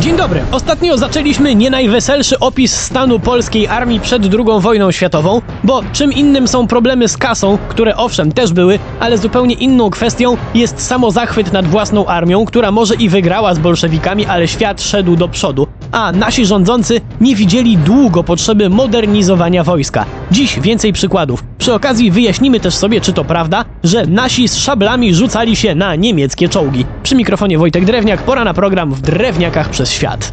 [0.00, 0.44] Dzień dobry.
[0.52, 6.48] Ostatnio zaczęliśmy nie najweselszy opis stanu polskiej armii przed II wojną światową, bo czym innym
[6.48, 11.66] są problemy z kasą, które owszem też były, ale zupełnie inną kwestią jest samozachwyt nad
[11.66, 15.66] własną armią, która może i wygrała z bolszewikami, ale świat szedł do przodu.
[15.92, 20.06] A nasi rządzący nie widzieli długo potrzeby modernizowania wojska.
[20.30, 21.44] Dziś więcej przykładów.
[21.58, 25.96] Przy okazji wyjaśnimy też sobie, czy to prawda, że nasi z szablami rzucali się na
[25.96, 26.84] niemieckie czołgi.
[27.02, 30.30] Przy mikrofonie Wojtek Drewniak, pora na program w Drewniakach przez świat.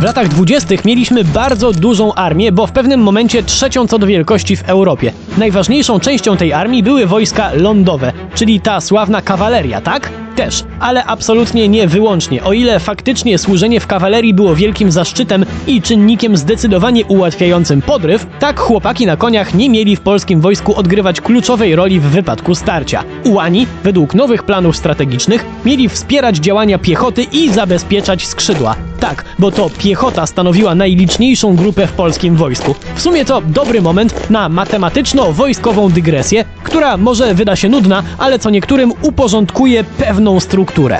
[0.00, 4.56] W latach dwudziestych mieliśmy bardzo dużą armię, bo w pewnym momencie trzecią co do wielkości
[4.56, 5.12] w Europie.
[5.38, 10.10] Najważniejszą częścią tej armii były wojska lądowe, czyli ta sławna kawaleria, tak?
[10.38, 12.44] Też, ale absolutnie nie wyłącznie.
[12.44, 18.60] O ile faktycznie służenie w kawalerii było wielkim zaszczytem i czynnikiem zdecydowanie ułatwiającym podryw, tak
[18.60, 23.04] chłopaki na koniach nie mieli w polskim wojsku odgrywać kluczowej roli w wypadku starcia.
[23.24, 28.76] Ułani, według nowych planów strategicznych, mieli wspierać działania piechoty i zabezpieczać skrzydła.
[29.00, 32.74] Tak, bo to piechota stanowiła najliczniejszą grupę w polskim wojsku.
[32.94, 38.50] W sumie to dobry moment na matematyczno-wojskową dygresję, która może wyda się nudna, ale co
[38.50, 40.98] niektórym uporządkuje pewną strukturę.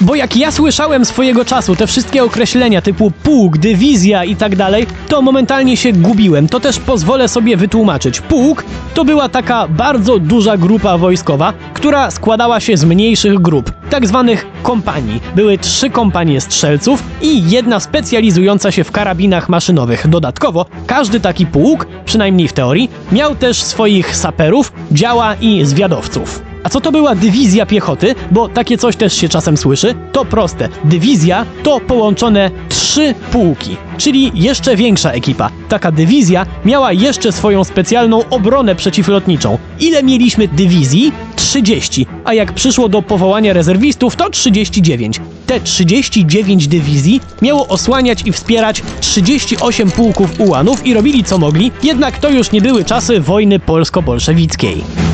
[0.00, 4.86] Bo jak ja słyszałem swojego czasu te wszystkie określenia typu pułk, dywizja i tak dalej,
[5.08, 6.48] to momentalnie się gubiłem.
[6.48, 8.20] To też pozwolę sobie wytłumaczyć.
[8.20, 14.06] Pułk to była taka bardzo duża grupa wojskowa, która składała się z mniejszych grup, tak
[14.06, 15.20] zwanych kompanii.
[15.36, 20.08] Były trzy kompanie strzelców i jedna specjalizująca się w karabinach maszynowych.
[20.08, 26.49] Dodatkowo każdy taki pułk, przynajmniej w teorii, miał też swoich saperów, działa i zwiadowców.
[26.62, 28.14] A co to była dywizja piechoty?
[28.30, 29.94] Bo takie coś też się czasem słyszy.
[30.12, 30.68] To proste.
[30.84, 35.50] Dywizja to połączone trzy pułki, czyli jeszcze większa ekipa.
[35.68, 39.58] Taka dywizja miała jeszcze swoją specjalną obronę przeciwlotniczą.
[39.80, 41.12] Ile mieliśmy dywizji?
[41.36, 42.06] 30.
[42.24, 45.20] A jak przyszło do powołania rezerwistów, to 39.
[45.46, 52.18] Te 39 dywizji miało osłaniać i wspierać 38 pułków ułanów i robili co mogli, jednak
[52.18, 55.09] to już nie były czasy wojny polsko-bolszewickiej.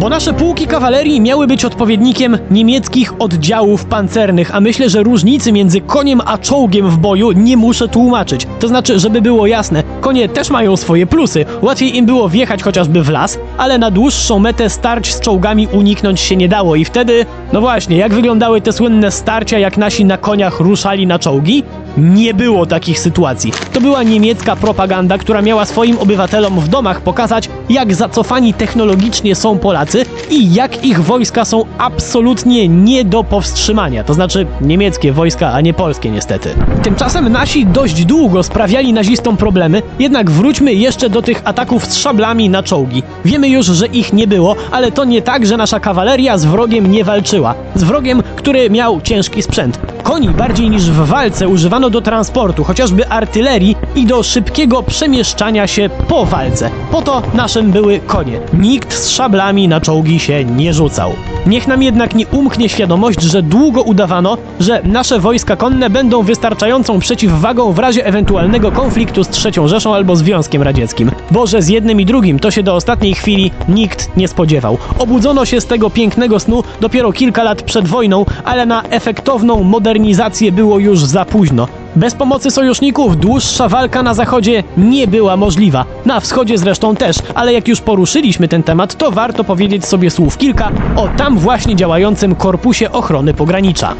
[0.00, 5.80] Bo nasze pułki kawalerii miały być odpowiednikiem niemieckich oddziałów pancernych, a myślę, że różnicy między
[5.80, 8.46] koniem a czołgiem w boju nie muszę tłumaczyć.
[8.60, 11.44] To znaczy, żeby było jasne, konie też mają swoje plusy.
[11.62, 16.20] Łatwiej im było wjechać chociażby w las, ale na dłuższą metę starć z czołgami uniknąć
[16.20, 20.18] się nie dało i wtedy, no właśnie, jak wyglądały te słynne starcia, jak nasi na
[20.18, 21.62] koniach ruszali na czołgi?
[21.98, 23.52] Nie było takich sytuacji.
[23.72, 29.58] To była niemiecka propaganda, która miała swoim obywatelom w domach pokazać, jak zacofani technologicznie są
[29.58, 34.04] Polacy i jak ich wojska są absolutnie nie do powstrzymania.
[34.04, 36.48] To znaczy niemieckie wojska, a nie polskie niestety.
[36.82, 42.50] Tymczasem nasi dość długo sprawiali nazistom problemy, jednak wróćmy jeszcze do tych ataków z szablami
[42.50, 43.02] na czołgi.
[43.24, 46.90] Wiemy już, że ich nie było, ale to nie tak, że nasza kawaleria z wrogiem
[46.90, 47.54] nie walczyła.
[47.74, 49.95] Z wrogiem, który miał ciężki sprzęt.
[50.06, 55.90] Koni bardziej niż w walce używano do transportu, chociażby artylerii i do szybkiego przemieszczania się
[56.08, 56.70] po walce.
[56.90, 58.40] Po to naszym były konie.
[58.52, 61.12] Nikt z szablami na czołgi się nie rzucał.
[61.46, 66.98] Niech nam jednak nie umknie świadomość, że długo udawano, że nasze wojska konne będą wystarczającą
[66.98, 71.10] przeciwwagą w razie ewentualnego konfliktu z III Rzeszą albo Związkiem Radzieckim.
[71.30, 74.78] Bo że z jednym i drugim to się do ostatniej chwili nikt nie spodziewał.
[74.98, 80.52] Obudzono się z tego pięknego snu dopiero kilka lat przed wojną, ale na efektowną modernizację
[80.52, 81.68] było już za późno.
[81.96, 85.84] Bez pomocy sojuszników dłuższa walka na zachodzie nie była możliwa.
[86.04, 90.38] Na wschodzie zresztą też, ale jak już poruszyliśmy ten temat, to warto powiedzieć sobie słów
[90.38, 93.94] kilka o tam właśnie działającym Korpusie Ochrony Pogranicza.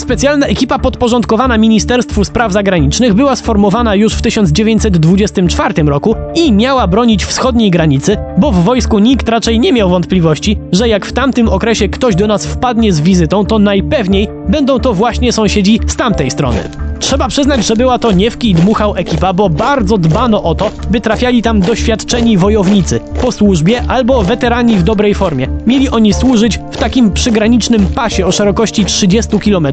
[0.00, 6.86] Ta specjalna ekipa podporządkowana Ministerstwu Spraw Zagranicznych była sformowana już w 1924 roku i miała
[6.86, 11.48] bronić wschodniej granicy, bo w wojsku nikt raczej nie miał wątpliwości, że jak w tamtym
[11.48, 16.30] okresie ktoś do nas wpadnie z wizytą, to najpewniej będą to właśnie sąsiedzi z tamtej
[16.30, 16.89] strony.
[17.00, 21.00] Trzeba przyznać, że była to niewki i dmuchał ekipa, bo bardzo dbano o to, by
[21.00, 25.48] trafiali tam doświadczeni wojownicy po służbie albo weterani w dobrej formie.
[25.66, 29.66] Mieli oni służyć w takim przygranicznym pasie o szerokości 30 km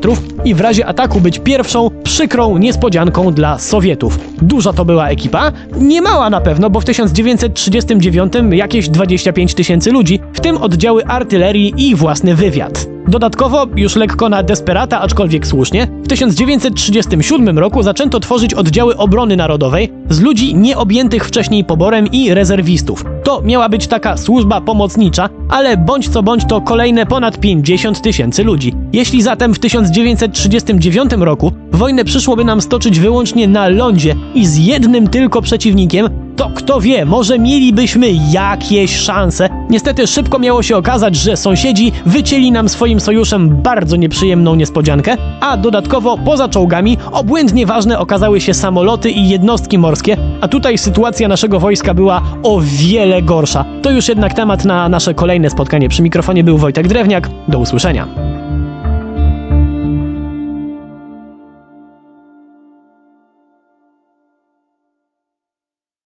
[0.46, 4.20] i w razie ataku być pierwszą, przykrą niespodzianką dla Sowietów.
[4.42, 5.52] Duża to była ekipa?
[5.78, 11.74] Nie mała na pewno, bo w 1939 jakieś 25 tysięcy ludzi, w tym oddziały artylerii
[11.78, 12.97] i własny wywiad.
[13.08, 19.92] Dodatkowo, już lekko na desperata, aczkolwiek słusznie, w 1937 roku zaczęto tworzyć oddziały obrony narodowej
[20.10, 23.06] z ludzi nieobjętych wcześniej poborem i rezerwistów.
[23.24, 28.44] To miała być taka służba pomocnicza, ale bądź co bądź to kolejne ponad 50 tysięcy
[28.44, 28.74] ludzi.
[28.94, 35.08] Jeśli zatem w 1939 roku wojnę przyszłoby nam stoczyć wyłącznie na lądzie i z jednym
[35.08, 39.50] tylko przeciwnikiem, to kto wie, może mielibyśmy jakieś szanse.
[39.70, 45.58] Niestety szybko miało się okazać, że sąsiedzi wycięli nam swoim sojuszem bardzo nieprzyjemną niespodziankę, a
[45.58, 51.60] dodatkowo poza czołgami obłędnie ważne okazały się samoloty i jednostki morskie, a tutaj sytuacja naszego
[51.60, 53.66] wojska była o wiele gorsza.
[53.82, 55.90] To już jednak temat na nasze kolejne spotkanie.
[55.90, 57.30] Przy mikrofonie był Wojtek Drewniak.
[57.48, 58.37] Do usłyszenia.